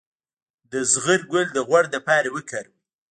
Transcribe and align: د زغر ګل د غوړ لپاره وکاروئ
د 0.71 0.73
زغر 0.91 1.19
ګل 1.31 1.47
د 1.53 1.57
غوړ 1.67 1.83
لپاره 1.95 2.27
وکاروئ 2.35 2.77